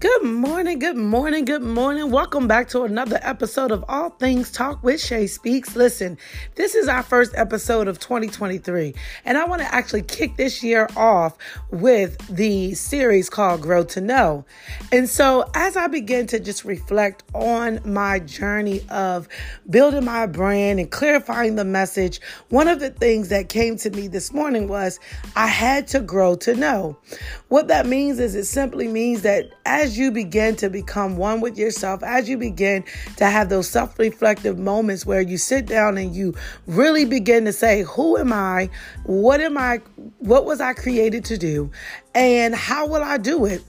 Good 0.00 0.22
morning, 0.22 0.78
good 0.78 0.96
morning, 0.96 1.44
good 1.44 1.62
morning. 1.62 2.12
Welcome 2.12 2.46
back 2.46 2.68
to 2.68 2.82
another 2.82 3.18
episode 3.20 3.72
of 3.72 3.84
All 3.88 4.10
Things 4.10 4.52
Talk 4.52 4.80
with 4.84 5.00
Shay 5.00 5.26
Speaks. 5.26 5.74
Listen, 5.74 6.18
this 6.54 6.76
is 6.76 6.86
our 6.86 7.02
first 7.02 7.32
episode 7.34 7.88
of 7.88 7.98
2023, 7.98 8.94
and 9.24 9.36
I 9.36 9.44
want 9.44 9.60
to 9.60 9.74
actually 9.74 10.02
kick 10.02 10.36
this 10.36 10.62
year 10.62 10.88
off 10.96 11.36
with 11.72 12.16
the 12.28 12.74
series 12.74 13.28
called 13.28 13.60
Grow 13.60 13.82
to 13.86 14.00
Know. 14.00 14.44
And 14.92 15.08
so, 15.08 15.50
as 15.54 15.76
I 15.76 15.88
begin 15.88 16.28
to 16.28 16.38
just 16.38 16.64
reflect 16.64 17.24
on 17.34 17.80
my 17.84 18.20
journey 18.20 18.82
of 18.90 19.26
building 19.68 20.04
my 20.04 20.26
brand 20.26 20.78
and 20.78 20.88
clarifying 20.92 21.56
the 21.56 21.64
message, 21.64 22.20
one 22.50 22.68
of 22.68 22.78
the 22.78 22.90
things 22.90 23.30
that 23.30 23.48
came 23.48 23.76
to 23.78 23.90
me 23.90 24.06
this 24.06 24.32
morning 24.32 24.68
was 24.68 25.00
I 25.34 25.48
had 25.48 25.88
to 25.88 25.98
grow 25.98 26.36
to 26.36 26.54
know. 26.54 26.96
What 27.48 27.66
that 27.66 27.86
means 27.86 28.20
is 28.20 28.36
it 28.36 28.44
simply 28.44 28.86
means 28.86 29.22
that 29.22 29.50
as 29.64 29.87
as 29.88 29.96
you 29.96 30.10
begin 30.10 30.54
to 30.54 30.68
become 30.68 31.16
one 31.16 31.40
with 31.40 31.56
yourself, 31.56 32.02
as 32.02 32.28
you 32.28 32.36
begin 32.36 32.84
to 33.16 33.24
have 33.24 33.48
those 33.48 33.70
self 33.70 33.98
reflective 33.98 34.58
moments 34.58 35.06
where 35.06 35.22
you 35.22 35.38
sit 35.38 35.64
down 35.64 35.96
and 35.96 36.14
you 36.14 36.34
really 36.66 37.06
begin 37.06 37.46
to 37.46 37.54
say, 37.54 37.82
Who 37.84 38.18
am 38.18 38.30
I? 38.30 38.68
What 39.04 39.40
am 39.40 39.56
I? 39.56 39.80
What 40.18 40.44
was 40.44 40.60
I 40.60 40.74
created 40.74 41.24
to 41.26 41.38
do? 41.38 41.70
And 42.14 42.54
how 42.54 42.86
will 42.86 43.02
I 43.02 43.16
do 43.16 43.46
it? 43.46 43.64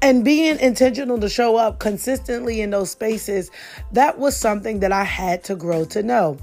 And 0.00 0.24
being 0.24 0.58
intentional 0.60 1.18
to 1.20 1.28
show 1.28 1.56
up 1.56 1.78
consistently 1.78 2.60
in 2.60 2.70
those 2.70 2.90
spaces, 2.90 3.50
that 3.92 4.18
was 4.18 4.36
something 4.36 4.80
that 4.80 4.92
I 4.92 5.04
had 5.04 5.44
to 5.44 5.56
grow 5.56 5.84
to 5.86 6.02
know. 6.02 6.38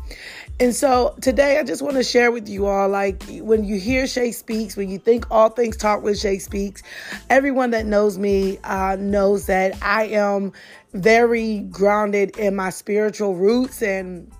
And 0.60 0.74
so 0.74 1.16
today 1.22 1.60
I 1.60 1.64
just 1.64 1.82
want 1.82 1.98
to 1.98 2.04
share 2.04 2.32
with 2.32 2.48
you 2.48 2.66
all 2.66 2.88
like 2.88 3.22
when 3.42 3.66
you 3.66 3.78
hear 3.78 4.08
Shay 4.08 4.32
Speaks, 4.32 4.78
when 4.78 4.90
you 4.90 4.98
think 4.98 5.30
all 5.30 5.50
things 5.50 5.76
talk 5.76 6.02
with 6.02 6.18
Shay 6.18 6.40
Speaks, 6.40 6.82
everyone 7.30 7.72
that 7.72 7.86
knows 7.86 8.17
me 8.17 8.58
uh, 8.64 8.95
knows 8.98 9.48
that 9.48 9.78
I 9.82 10.06
am 10.06 10.54
very 10.94 11.60
grounded 11.72 12.38
in 12.38 12.56
my 12.56 12.70
spiritual 12.70 13.36
roots 13.36 13.82
and 13.82 14.32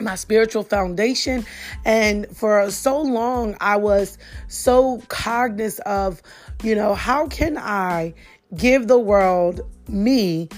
my 0.00 0.14
spiritual 0.14 0.62
foundation. 0.62 1.44
And 1.84 2.26
for 2.36 2.70
so 2.70 3.00
long, 3.00 3.56
I 3.60 3.76
was 3.76 4.18
so 4.48 5.02
cognizant 5.08 5.86
of, 5.86 6.22
you 6.62 6.74
know, 6.74 6.94
how 6.94 7.26
can 7.26 7.58
I 7.58 8.14
give 8.56 8.88
the 8.88 8.98
world 8.98 9.60
me 9.88 10.48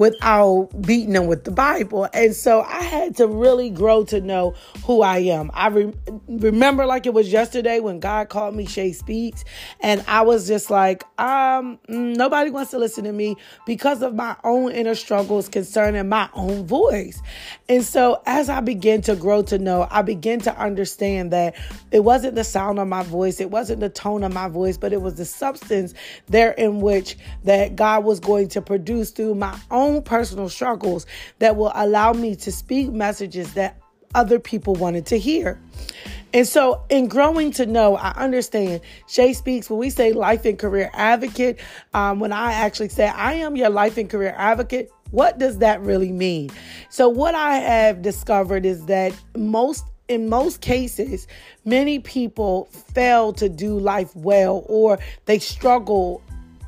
without 0.00 0.70
beating 0.80 1.12
them 1.12 1.26
with 1.26 1.44
the 1.44 1.50
Bible. 1.50 2.08
And 2.14 2.34
so 2.34 2.62
I 2.62 2.82
had 2.82 3.16
to 3.16 3.26
really 3.26 3.68
grow 3.68 4.02
to 4.04 4.20
know 4.22 4.54
who 4.84 5.02
I 5.02 5.18
am. 5.18 5.50
I 5.52 5.68
re- 5.68 5.92
remember 6.26 6.86
like 6.86 7.04
it 7.04 7.12
was 7.12 7.30
yesterday 7.30 7.80
when 7.80 8.00
God 8.00 8.30
called 8.30 8.54
me 8.54 8.64
Shay 8.64 8.92
Speaks, 8.92 9.44
and 9.80 10.02
I 10.08 10.22
was 10.22 10.48
just 10.48 10.70
like, 10.70 11.04
um, 11.20 11.78
mm, 11.86 12.16
nobody 12.16 12.50
wants 12.50 12.70
to 12.70 12.78
listen 12.78 13.04
to 13.04 13.12
me 13.12 13.36
because 13.66 14.00
of 14.00 14.14
my 14.14 14.36
own 14.42 14.72
inner 14.72 14.94
struggles 14.94 15.50
concerning 15.50 16.08
my 16.08 16.30
own 16.32 16.66
voice. 16.66 17.20
And 17.68 17.84
so 17.84 18.22
as 18.24 18.48
I 18.48 18.60
began 18.60 19.02
to 19.02 19.14
grow 19.14 19.42
to 19.42 19.58
know, 19.58 19.86
I 19.90 20.00
began 20.00 20.40
to 20.40 20.58
understand 20.58 21.30
that 21.32 21.54
it 21.92 22.04
wasn't 22.04 22.36
the 22.36 22.44
sound 22.44 22.78
of 22.78 22.88
my 22.88 23.02
voice, 23.02 23.38
it 23.38 23.50
wasn't 23.50 23.80
the 23.80 23.90
tone 23.90 24.24
of 24.24 24.32
my 24.32 24.48
voice, 24.48 24.78
but 24.78 24.94
it 24.94 25.02
was 25.02 25.16
the 25.16 25.26
substance 25.26 25.92
there 26.26 26.52
in 26.52 26.80
which 26.80 27.18
that 27.44 27.76
God 27.76 28.04
was 28.04 28.18
going 28.18 28.48
to 28.48 28.62
produce 28.62 29.10
produce 29.10 29.10
through 29.10 29.34
my 29.34 29.58
own 29.70 29.89
personal 30.00 30.48
struggles 30.48 31.06
that 31.40 31.56
will 31.56 31.72
allow 31.74 32.12
me 32.12 32.36
to 32.36 32.52
speak 32.52 32.90
messages 32.92 33.54
that 33.54 33.80
other 34.14 34.38
people 34.38 34.74
wanted 34.74 35.06
to 35.06 35.18
hear. 35.18 35.60
And 36.32 36.46
so, 36.46 36.82
in 36.88 37.08
growing 37.08 37.50
to 37.52 37.66
know, 37.66 37.96
I 37.96 38.10
understand 38.10 38.82
Shay 39.08 39.32
speaks 39.32 39.68
when 39.68 39.80
we 39.80 39.90
say 39.90 40.12
life 40.12 40.44
and 40.44 40.58
career 40.58 40.90
advocate. 40.92 41.58
Um, 41.92 42.20
when 42.20 42.32
I 42.32 42.52
actually 42.52 42.90
say 42.90 43.08
I 43.08 43.34
am 43.34 43.56
your 43.56 43.70
life 43.70 43.96
and 43.98 44.08
career 44.08 44.34
advocate, 44.36 44.90
what 45.10 45.38
does 45.38 45.58
that 45.58 45.80
really 45.80 46.12
mean? 46.12 46.50
So, 46.88 47.08
what 47.08 47.34
I 47.34 47.56
have 47.56 48.02
discovered 48.02 48.64
is 48.64 48.86
that 48.86 49.12
most 49.36 49.84
in 50.10 50.28
most 50.28 50.60
cases, 50.60 51.28
many 51.64 52.00
people 52.00 52.64
fail 52.94 53.32
to 53.34 53.48
do 53.48 53.78
life 53.78 54.14
well 54.16 54.64
or 54.66 54.98
they 55.26 55.38
struggle 55.38 56.20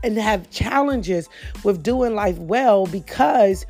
and 0.03 0.17
have 0.17 0.51
challenges 0.51 1.29
with 1.65 1.83
doing 1.83 2.15
life 2.15 2.39
well 2.39 2.87
because 2.87 3.67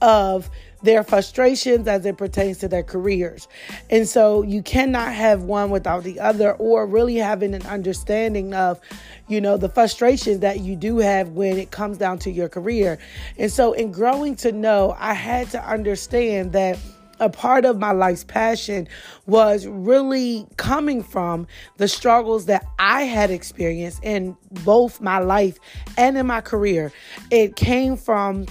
of 0.00 0.50
their 0.82 1.02
frustrations 1.02 1.88
as 1.88 2.04
it 2.04 2.18
pertains 2.18 2.58
to 2.58 2.68
their 2.68 2.82
careers. 2.82 3.48
And 3.88 4.06
so 4.06 4.42
you 4.42 4.62
cannot 4.62 5.14
have 5.14 5.44
one 5.44 5.70
without 5.70 6.04
the 6.04 6.20
other 6.20 6.52
or 6.52 6.86
really 6.86 7.16
having 7.16 7.54
an 7.54 7.64
understanding 7.64 8.52
of, 8.52 8.78
you 9.26 9.40
know, 9.40 9.56
the 9.56 9.70
frustrations 9.70 10.40
that 10.40 10.60
you 10.60 10.76
do 10.76 10.98
have 10.98 11.30
when 11.30 11.58
it 11.58 11.70
comes 11.70 11.96
down 11.96 12.18
to 12.20 12.30
your 12.30 12.50
career. 12.50 12.98
And 13.38 13.50
so 13.50 13.72
in 13.72 13.92
growing 13.92 14.36
to 14.36 14.52
know, 14.52 14.94
I 14.98 15.14
had 15.14 15.50
to 15.52 15.66
understand 15.66 16.52
that 16.52 16.78
a 17.20 17.28
part 17.28 17.64
of 17.64 17.78
my 17.78 17.92
life's 17.92 18.24
passion 18.24 18.88
was 19.26 19.66
really 19.66 20.46
coming 20.56 21.02
from 21.02 21.46
the 21.76 21.88
struggles 21.88 22.46
that 22.46 22.66
I 22.78 23.02
had 23.02 23.30
experienced 23.30 24.02
in 24.02 24.36
both 24.64 25.00
my 25.00 25.18
life 25.18 25.58
and 25.96 26.16
in 26.18 26.26
my 26.26 26.40
career. 26.40 26.92
It 27.30 27.56
came 27.56 27.96
from 27.96 28.46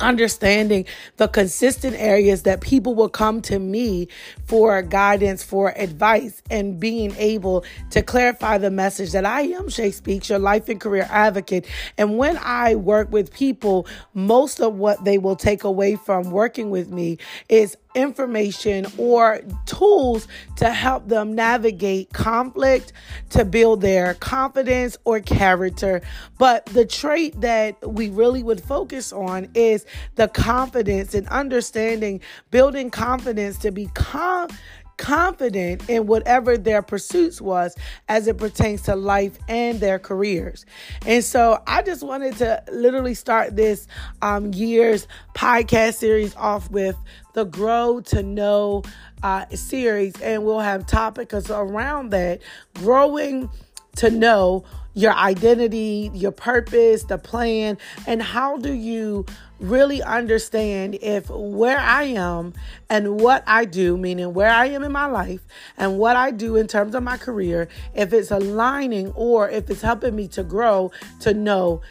understanding 0.00 0.84
the 1.16 1.28
consistent 1.28 1.96
areas 1.96 2.42
that 2.42 2.60
people 2.60 2.94
will 2.94 3.08
come 3.08 3.40
to 3.42 3.58
me 3.58 4.08
for 4.46 4.80
guidance, 4.82 5.42
for 5.42 5.72
advice, 5.76 6.42
and 6.50 6.80
being 6.80 7.14
able 7.16 7.64
to 7.90 8.02
clarify 8.02 8.58
the 8.58 8.70
message 8.70 9.12
that 9.12 9.24
I 9.24 9.42
am 9.42 9.68
Shay 9.68 9.90
Speaks, 9.90 10.28
your 10.28 10.38
life 10.38 10.68
and 10.68 10.80
career 10.80 11.06
advocate. 11.10 11.66
And 11.96 12.18
when 12.18 12.38
I 12.38 12.74
work 12.74 13.12
with 13.12 13.32
people, 13.32 13.86
most 14.14 14.60
of 14.60 14.74
what 14.74 15.04
they 15.04 15.18
will 15.18 15.36
take 15.36 15.64
away 15.64 15.96
from 15.96 16.30
working 16.30 16.70
with 16.70 16.90
me 16.90 17.18
is 17.48 17.76
information 17.94 18.86
or 18.98 19.40
tools 19.66 20.28
to 20.56 20.70
help 20.70 21.08
them 21.08 21.34
navigate 21.34 22.12
conflict, 22.12 22.92
to 23.30 23.44
build 23.44 23.80
their 23.80 24.14
confidence 24.14 24.96
or 25.04 25.20
character. 25.20 26.02
But 26.38 26.66
the 26.66 26.84
trait 26.84 27.40
that 27.40 27.76
we 27.88 28.08
really 28.10 28.42
would 28.42 28.60
focus 28.60 29.12
on 29.12 29.48
is 29.54 29.86
the 30.16 30.28
confidence 30.28 31.14
and 31.14 31.28
understanding, 31.28 32.20
building 32.50 32.90
confidence 32.90 33.58
to 33.58 33.70
become 33.70 34.48
confident 34.96 35.88
in 35.88 36.06
whatever 36.06 36.56
their 36.56 36.82
pursuits 36.82 37.40
was 37.40 37.74
as 38.08 38.26
it 38.26 38.38
pertains 38.38 38.82
to 38.82 38.96
life 38.96 39.38
and 39.48 39.80
their 39.80 39.98
careers. 39.98 40.66
And 41.06 41.22
so 41.22 41.62
I 41.66 41.82
just 41.82 42.02
wanted 42.02 42.36
to 42.38 42.62
literally 42.72 43.14
start 43.14 43.56
this 43.56 43.86
um, 44.22 44.52
year's 44.52 45.06
podcast 45.34 45.94
series 45.94 46.34
off 46.36 46.70
with 46.70 46.96
the 47.34 47.44
Grow 47.44 48.00
to 48.06 48.22
Know 48.22 48.82
uh, 49.22 49.46
series, 49.48 50.20
and 50.20 50.44
we'll 50.44 50.60
have 50.60 50.86
topics 50.86 51.50
around 51.50 52.10
that 52.10 52.40
growing 52.74 53.50
to 53.96 54.10
know 54.10 54.64
your 54.94 55.12
identity, 55.12 56.10
your 56.14 56.30
purpose, 56.30 57.04
the 57.04 57.18
plan, 57.18 57.76
and 58.06 58.22
how 58.22 58.56
do 58.56 58.72
you 58.72 59.26
really 59.58 60.02
understand 60.02 60.96
if 61.00 61.28
where 61.30 61.78
I 61.78 62.04
am 62.04 62.54
and 62.88 63.20
what 63.20 63.42
I 63.46 63.64
do, 63.64 63.96
meaning 63.96 64.34
where 64.34 64.50
I 64.50 64.66
am 64.66 64.82
in 64.84 64.92
my 64.92 65.06
life 65.06 65.40
and 65.76 65.98
what 65.98 66.16
I 66.16 66.30
do 66.30 66.56
in 66.56 66.66
terms 66.68 66.94
of 66.94 67.02
my 67.02 67.16
career, 67.16 67.68
if 67.94 68.12
it's 68.12 68.30
aligning 68.30 69.12
or 69.12 69.48
if 69.48 69.68
it's 69.68 69.82
helping 69.82 70.14
me 70.14 70.28
to 70.28 70.42
grow 70.42 70.92
to 71.20 71.34
know 71.34 71.82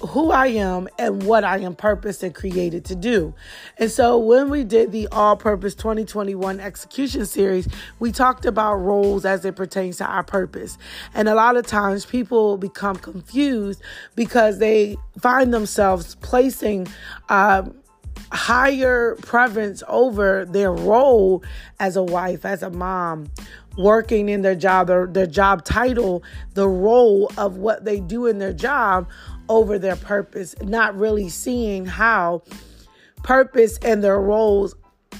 who 0.00 0.30
I 0.30 0.48
am 0.48 0.88
and 0.98 1.22
what 1.24 1.44
I 1.44 1.58
am 1.58 1.74
purposed 1.74 2.22
and 2.22 2.34
created 2.34 2.84
to 2.86 2.94
do. 2.94 3.34
And 3.78 3.90
so 3.90 4.18
when 4.18 4.50
we 4.50 4.64
did 4.64 4.92
the 4.92 5.08
All 5.12 5.36
Purpose 5.36 5.74
2021 5.74 6.60
execution 6.60 7.26
series, 7.26 7.68
we 7.98 8.12
talked 8.12 8.44
about 8.44 8.74
roles 8.76 9.24
as 9.24 9.44
it 9.44 9.56
pertains 9.56 9.98
to 9.98 10.04
our 10.04 10.22
purpose. 10.22 10.78
And 11.14 11.28
a 11.28 11.34
lot 11.34 11.56
of 11.56 11.66
times 11.66 12.04
people 12.06 12.56
become 12.56 12.96
confused 12.96 13.82
because 14.16 14.58
they 14.58 14.96
find 15.18 15.52
themselves 15.52 16.16
placing 16.16 16.88
uh, 17.28 17.64
higher 18.32 19.16
preference 19.16 19.82
over 19.88 20.44
their 20.46 20.72
role 20.72 21.42
as 21.78 21.96
a 21.96 22.02
wife, 22.02 22.44
as 22.44 22.62
a 22.62 22.70
mom, 22.70 23.28
working 23.76 24.28
in 24.28 24.42
their 24.42 24.54
job, 24.54 24.90
or 24.90 25.06
their 25.06 25.26
job 25.26 25.64
title, 25.64 26.22
the 26.54 26.68
role 26.68 27.30
of 27.38 27.56
what 27.56 27.84
they 27.84 28.00
do 28.00 28.26
in 28.26 28.38
their 28.38 28.52
job 28.52 29.08
over 29.48 29.78
their 29.78 29.96
purpose, 29.96 30.54
not 30.62 30.96
really 30.96 31.28
seeing 31.28 31.84
how 31.84 32.42
purpose 33.22 33.78
and 33.78 34.02
their 34.02 34.20
roles 34.20 34.74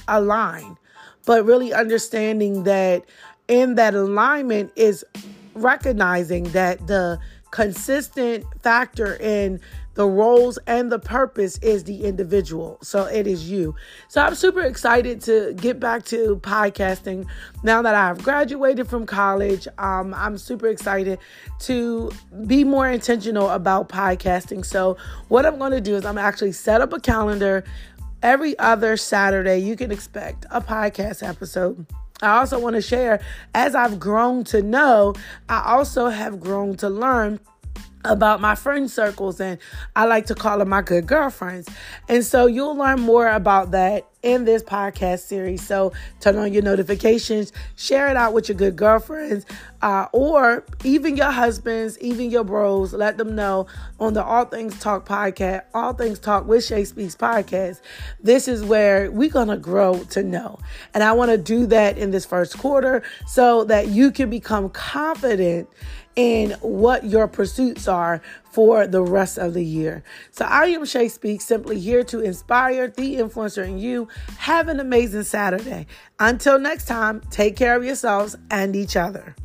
align, 0.07 0.77
but 1.25 1.45
really 1.45 1.73
understanding 1.73 2.63
that 2.63 3.03
in 3.47 3.75
that 3.75 3.93
alignment 3.93 4.71
is 4.75 5.05
recognizing 5.53 6.43
that 6.45 6.85
the 6.87 7.19
consistent 7.53 8.43
factor 8.63 9.15
in 9.17 9.59
the 9.93 10.07
roles 10.07 10.57
and 10.65 10.91
the 10.91 10.97
purpose 10.97 11.59
is 11.59 11.83
the 11.83 12.03
individual. 12.03 12.79
So 12.81 13.05
it 13.05 13.27
is 13.27 13.47
you. 13.47 13.75
So 14.07 14.23
I'm 14.23 14.33
super 14.33 14.61
excited 14.61 15.21
to 15.21 15.53
get 15.53 15.79
back 15.79 16.03
to 16.05 16.37
podcasting 16.37 17.27
now 17.63 17.83
that 17.83 17.93
I've 17.93 18.23
graduated 18.23 18.87
from 18.87 19.05
college. 19.05 19.67
Um, 19.77 20.15
I'm 20.15 20.39
super 20.39 20.65
excited 20.65 21.19
to 21.59 22.11
be 22.47 22.63
more 22.63 22.89
intentional 22.89 23.51
about 23.51 23.87
podcasting. 23.87 24.65
So 24.65 24.97
what 25.27 25.45
I'm 25.45 25.59
going 25.59 25.73
to 25.73 25.81
do 25.81 25.95
is 25.95 26.05
I'm 26.05 26.17
actually 26.17 26.53
set 26.53 26.81
up 26.81 26.91
a 26.91 26.99
calendar 26.99 27.63
every 28.23 28.57
other 28.57 28.97
Saturday. 28.97 29.59
You 29.59 29.75
can 29.75 29.91
expect 29.91 30.47
a 30.49 30.59
podcast 30.59 31.21
episode. 31.21 31.85
I 32.21 32.37
also 32.37 32.59
want 32.59 32.75
to 32.75 32.81
share 32.81 33.19
as 33.53 33.75
I've 33.75 33.99
grown 33.99 34.43
to 34.45 34.61
know, 34.61 35.13
I 35.49 35.63
also 35.73 36.07
have 36.07 36.39
grown 36.39 36.77
to 36.77 36.89
learn 36.89 37.39
about 38.05 38.41
my 38.41 38.55
friend 38.55 38.89
circles 38.89 39.39
and 39.39 39.57
I 39.95 40.05
like 40.05 40.25
to 40.27 40.35
call 40.35 40.59
them 40.59 40.69
my 40.69 40.81
good 40.81 41.07
girlfriends. 41.07 41.69
And 42.09 42.23
so 42.23 42.45
you'll 42.45 42.75
learn 42.75 42.99
more 42.99 43.27
about 43.27 43.71
that 43.71 44.07
in 44.23 44.45
this 44.45 44.63
podcast 44.63 45.19
series. 45.19 45.65
So 45.65 45.91
turn 46.19 46.37
on 46.37 46.51
your 46.53 46.63
notifications, 46.63 47.51
share 47.75 48.07
it 48.07 48.17
out 48.17 48.33
with 48.33 48.49
your 48.49 48.57
good 48.57 48.75
girlfriends, 48.75 49.45
uh, 49.81 50.07
or 50.13 50.65
even 50.83 51.17
your 51.17 51.29
husbands, 51.29 51.99
even 51.99 52.31
your 52.31 52.45
bros. 52.45 52.93
Let 52.93 53.17
them 53.17 53.35
know 53.35 53.67
on 53.99 54.13
the 54.13 54.23
All 54.23 54.45
Things 54.45 54.79
Talk 54.79 55.05
podcast, 55.07 55.63
All 55.73 55.93
Things 55.93 56.19
Talk 56.19 56.47
with 56.47 56.63
Shay 56.63 56.85
Speaks 56.85 57.15
podcast. 57.15 57.81
This 58.21 58.47
is 58.47 58.63
where 58.63 59.11
we're 59.11 59.29
to 59.29 59.57
grow 59.57 60.03
to 60.11 60.23
know. 60.23 60.57
And 60.93 61.03
I 61.03 61.11
want 61.11 61.31
to 61.31 61.37
do 61.37 61.65
that 61.67 61.97
in 61.97 62.11
this 62.11 62.25
first 62.25 62.57
quarter 62.57 63.03
so 63.27 63.65
that 63.65 63.89
you 63.89 64.11
can 64.11 64.29
become 64.29 64.69
confident 64.69 65.67
in 66.15 66.51
what 66.61 67.05
your 67.05 67.27
pursuits 67.27 67.87
are 67.87 68.21
for 68.53 68.85
the 68.85 69.01
rest 69.01 69.39
of 69.39 69.55
the 69.55 69.65
year. 69.65 70.03
So 70.31 70.45
I 70.45 70.65
am 70.67 70.85
Shay 70.85 71.09
Speaks, 71.09 71.43
simply 71.43 71.79
here 71.79 72.03
to 72.05 72.19
inspire 72.19 72.87
the 72.87 73.15
influencer 73.15 73.67
in 73.67 73.79
you. 73.79 74.07
Have 74.37 74.67
an 74.67 74.79
amazing 74.79 75.23
Saturday. 75.23 75.87
Until 76.19 76.59
next 76.59 76.85
time, 76.85 77.21
take 77.31 77.55
care 77.55 77.75
of 77.75 77.83
yourselves 77.83 78.37
and 78.51 78.75
each 78.75 78.95
other. 78.95 79.35